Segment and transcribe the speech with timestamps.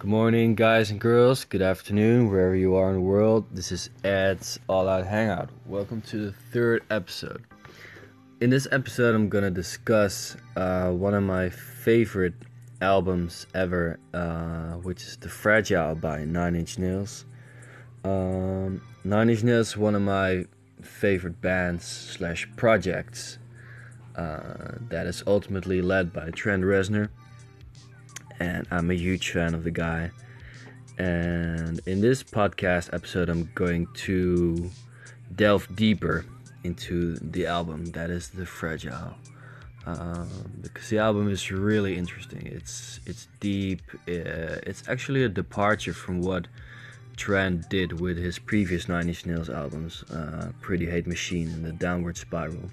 [0.00, 1.44] Good morning, guys and girls.
[1.44, 3.44] Good afternoon, wherever you are in the world.
[3.52, 5.50] This is Ed's All Out Hangout.
[5.66, 7.44] Welcome to the third episode.
[8.40, 12.32] In this episode, I'm gonna discuss uh, one of my favorite
[12.80, 17.26] albums ever, uh, which is The Fragile by Nine Inch Nails.
[18.02, 20.46] Um, Nine Inch Nails one of my
[20.80, 23.36] favorite bands slash projects
[24.16, 27.10] uh, that is ultimately led by Trent Reznor
[28.40, 30.10] and I'm a huge fan of the guy.
[30.98, 34.70] And in this podcast episode, I'm going to
[35.36, 36.24] delve deeper
[36.64, 39.14] into the album that is the Fragile,
[39.86, 40.28] um,
[40.60, 42.46] because the album is really interesting.
[42.46, 43.82] It's it's deep.
[44.08, 46.48] Uh, it's actually a departure from what
[47.16, 51.72] Trent did with his previous Nine Inch Nails albums, uh, Pretty Hate Machine and The
[51.72, 52.70] Downward Spiral.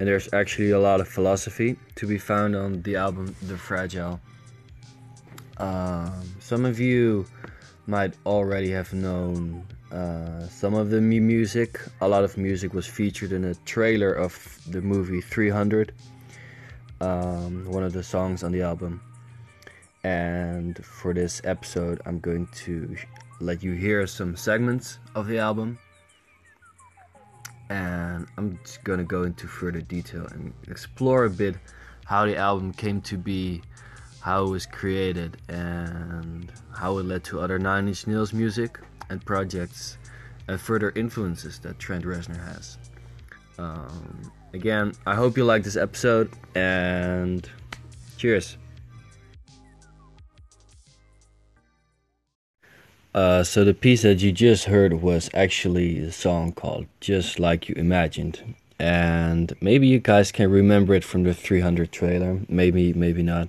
[0.00, 4.20] And there's actually a lot of philosophy to be found on the album The Fragile.
[5.58, 7.26] Um, some of you
[7.86, 11.80] might already have known uh, some of the music.
[12.00, 15.92] A lot of music was featured in a trailer of the movie 300,
[17.00, 19.00] um, one of the songs on the album.
[20.04, 22.96] And for this episode, I'm going to
[23.40, 25.78] let you hear some segments of the album.
[27.70, 31.56] And I'm just gonna go into further detail and explore a bit
[32.04, 33.62] how the album came to be
[34.20, 38.78] how it was created and how it led to other Nine Inch Nails music
[39.10, 39.98] and projects
[40.48, 42.78] and further influences that Trent Reznor has.
[43.58, 47.48] Um, again, I hope you like this episode and
[48.16, 48.56] cheers.
[53.14, 57.68] Uh, so the piece that you just heard was actually a song called "Just Like
[57.68, 62.40] You Imagined," and maybe you guys can remember it from the 300 trailer.
[62.48, 63.48] Maybe, maybe not.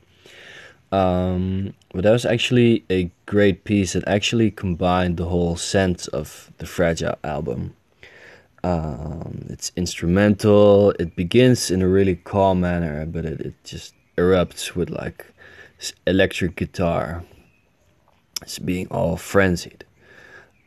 [0.91, 6.51] Um, but that was actually a great piece that actually combined the whole sense of
[6.57, 7.75] the Fragile album.
[8.63, 10.91] Um, it's instrumental.
[10.99, 15.25] It begins in a really calm manner, but it, it just erupts with like
[16.05, 17.23] electric guitar.
[18.41, 19.85] It's being all frenzied.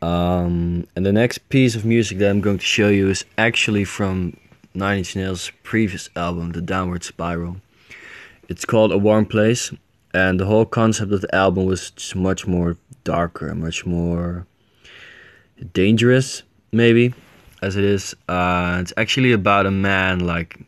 [0.01, 3.85] Um, and the next piece of music that I'm going to show you is actually
[3.85, 4.37] from
[4.75, 7.59] Nine Inch Nails' previous album, The Downward Spiral.
[8.49, 9.73] It's called A Warm Place,
[10.15, 14.47] and the whole concept of the album was much more darker, much more
[15.73, 17.15] dangerous, maybe,
[17.63, 18.15] as it is.
[18.29, 20.59] Uh, it's actually about a man like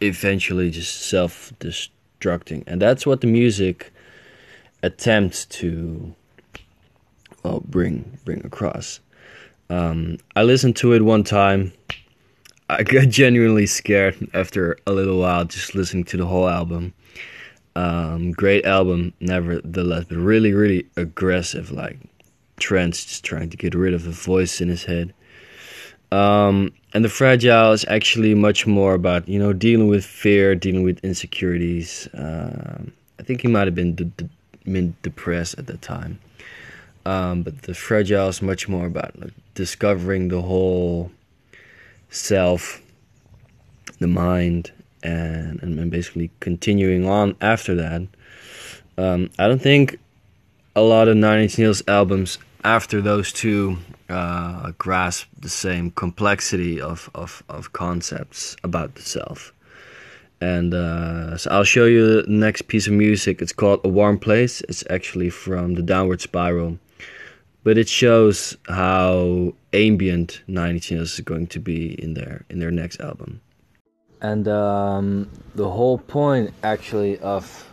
[0.00, 3.92] eventually just self-destructing, and that's what the music
[4.82, 6.14] attempts to
[7.42, 9.00] well bring bring across.
[9.70, 11.72] Um, I listened to it one time.
[12.70, 16.94] I got genuinely scared after a little while just listening to the whole album.
[17.78, 21.70] Um, great album, nevertheless, but really, really aggressive.
[21.70, 22.00] Like
[22.58, 25.14] Trent's just trying to get rid of the voice in his head.
[26.10, 30.82] Um, and the fragile is actually much more about you know dealing with fear, dealing
[30.82, 32.08] with insecurities.
[32.14, 34.30] Um, I think he might have been de- de-
[34.64, 36.18] been depressed at the time.
[37.06, 41.12] Um, but the fragile is much more about like, discovering the whole
[42.10, 42.82] self,
[44.00, 44.72] the mind,
[45.02, 48.02] and, and basically continuing on after that.
[48.96, 49.98] Um, I don't think
[50.74, 53.78] a lot of Nine Inch Nails albums after those two
[54.08, 59.52] uh, grasp the same complexity of, of, of concepts about the self.
[60.40, 63.42] And uh, so I'll show you the next piece of music.
[63.42, 64.60] It's called A Warm Place.
[64.62, 66.78] It's actually from the Downward Spiral.
[67.64, 72.60] But it shows how ambient Nine Inch Nails is going to be in their in
[72.60, 73.40] their next album
[74.20, 77.68] and um, the whole point actually of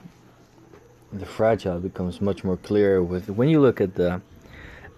[1.13, 4.21] the fragile becomes much more clear with when you look at the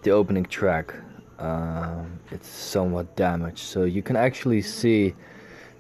[0.04, 0.94] the opening track
[1.40, 3.60] uh, it's somewhat damaged.
[3.60, 5.14] So you can actually see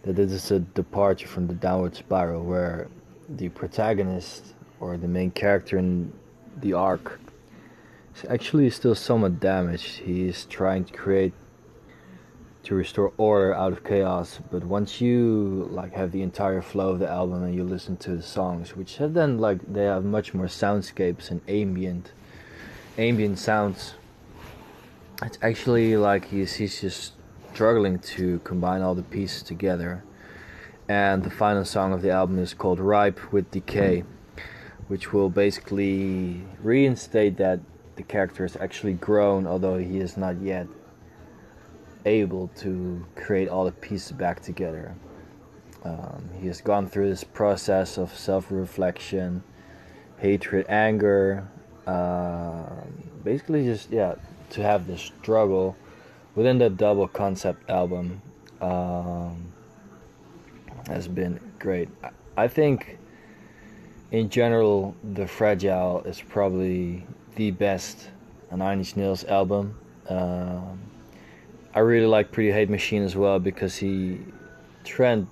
[0.03, 2.87] that this is a departure from the downward spiral where
[3.29, 6.13] the protagonist or the main character in
[6.57, 7.19] the arc
[8.15, 9.97] is actually still somewhat damaged.
[9.97, 11.33] He is trying to create
[12.67, 16.99] to restore order out of chaos but once you like have the entire flow of
[16.99, 20.33] the album and you listen to the songs which have then like they have much
[20.33, 22.11] more soundscapes and ambient
[22.97, 23.93] ambient sounds
[25.23, 27.13] it's actually like he's he's just
[27.57, 30.03] struggling to combine all the pieces together.
[30.87, 34.03] And the final song of the album is called ripe with decay
[34.87, 37.59] which will basically reinstate that
[37.95, 40.67] the character has actually grown although he is not yet
[42.07, 44.95] able to create all the pieces back together.
[45.83, 49.43] Um, he has gone through this process of self reflection,
[50.17, 51.47] hatred, anger,
[51.87, 52.83] Uh,
[53.23, 54.15] basically, just yeah,
[54.49, 55.75] to have the struggle
[56.35, 58.21] within the double concept album
[58.59, 59.53] um,
[60.87, 61.87] has been great.
[62.35, 62.97] I think,
[64.11, 67.05] in general, the Fragile is probably
[67.35, 68.09] the best
[68.51, 69.77] Nine Inch Nails album.
[70.09, 70.86] Um,
[71.73, 74.19] I really like Pretty Hate Machine as well because he
[74.83, 75.27] Trent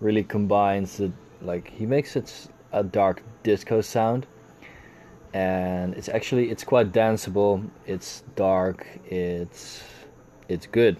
[0.00, 1.12] really combines the
[1.42, 4.26] like he makes it a dark disco sound.
[5.32, 7.68] And it's actually it's quite danceable.
[7.86, 8.86] It's dark.
[9.06, 9.82] It's
[10.48, 10.96] it's good.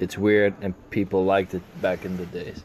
[0.00, 2.62] It's weird and people liked it back in the days.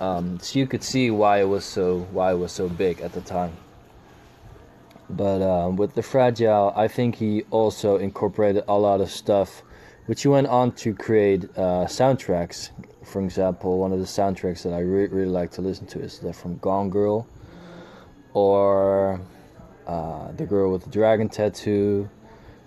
[0.00, 3.12] Um, so you could see why it was so why it was so big at
[3.12, 3.52] the time.
[5.08, 9.62] But um, with the fragile i think he also incorporated a lot of stuff
[10.06, 12.70] which he went on to create uh, soundtracks
[13.04, 16.18] for example one of the soundtracks that i re- really like to listen to is
[16.18, 17.26] the from gone girl
[18.32, 19.20] or
[19.86, 22.08] uh, the girl with the dragon tattoo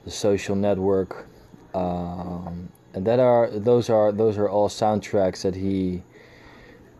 [0.06, 1.28] the social network
[1.74, 6.02] um, and that are those are those are all soundtracks that he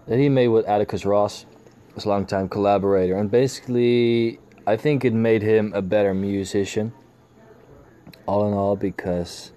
[0.08, 1.46] that he made with Atticus Ross,
[1.96, 6.94] his longtime collaborator, and basically I think it made him a better musician.
[8.26, 9.52] All in all, because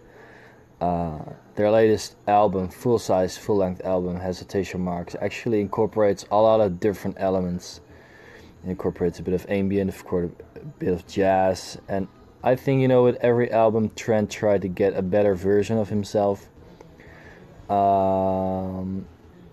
[0.81, 1.19] uh,
[1.55, 6.81] their latest album, full size, full length album, Hesitation Marks, actually incorporates a lot of
[6.81, 7.81] different elements.
[8.65, 12.09] It incorporates a bit of ambient, of course, a bit of jazz, and
[12.43, 15.91] I think you know with every album, Trent tried to get a better version of
[15.91, 16.49] himself.
[17.69, 19.07] Um,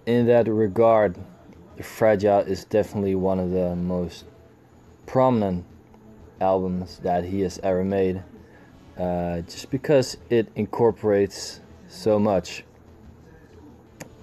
[0.05, 1.17] in that regard,
[1.81, 4.23] Fragile is definitely one of the most
[5.05, 5.65] prominent
[6.39, 8.23] albums that he has ever made.
[8.97, 12.63] Uh, just because it incorporates so much.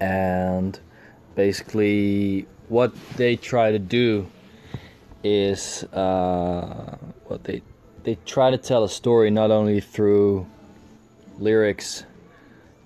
[0.01, 0.79] And
[1.37, 4.27] basically, what they try to do
[5.23, 7.63] is uh, what they
[8.03, 10.47] they try to tell a story not only through
[11.39, 12.05] lyrics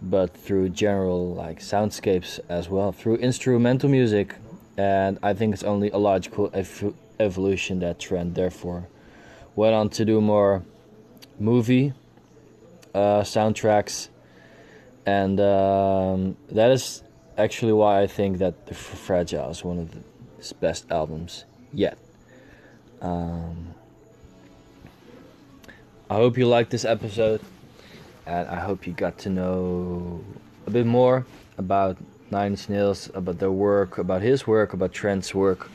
[0.00, 4.37] but through general like soundscapes as well through instrumental music
[4.76, 8.87] and i think it's only a logical ev- evolution that Trent therefore
[9.56, 10.62] went on to do more
[11.38, 11.93] movie
[12.94, 14.08] uh, soundtracks
[15.06, 17.02] and um, that is
[17.37, 20.00] actually why i think that the fragile is one of the,
[20.38, 21.99] his best albums yet.
[23.00, 23.75] Um,
[26.11, 27.41] I hope you liked this episode,
[28.26, 30.25] and I hope you got to know
[30.67, 31.26] a bit more
[31.58, 31.96] about
[32.31, 35.70] Nine Inch Nails, about their work, about his work, about Trent's work,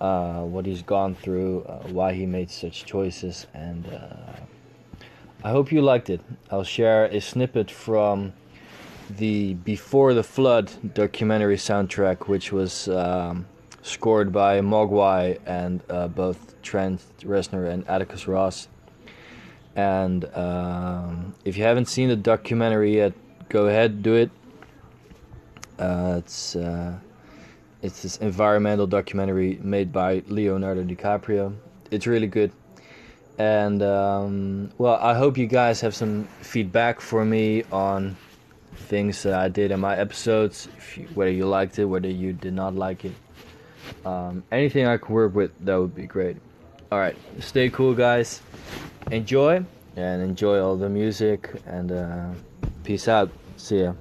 [0.00, 4.40] uh, what he's gone through, uh, why he made such choices, and uh,
[5.44, 6.22] I hope you liked it.
[6.50, 8.32] I'll share a snippet from
[9.10, 13.44] the Before the Flood documentary soundtrack, which was um,
[13.82, 18.68] scored by Mogwai and uh, both Trent Reznor and Atticus Ross.
[19.76, 23.12] And um, if you haven't seen the documentary yet,
[23.50, 24.30] go ahead, do it.
[25.78, 26.96] Uh, it's uh,
[27.82, 31.54] it's this environmental documentary made by Leonardo DiCaprio.
[31.90, 32.50] It's really good.
[33.38, 38.16] And um, well, I hope you guys have some feedback for me on
[38.74, 40.68] things that I did in my episodes.
[40.96, 43.12] You, whether you liked it, whether you did not like it,
[44.06, 46.36] um, anything I can work with, that would be great.
[46.92, 48.40] All right, stay cool, guys
[49.10, 49.64] enjoy
[49.96, 52.30] and enjoy all the music and uh,
[52.82, 53.30] peace out.
[53.56, 53.94] See ya.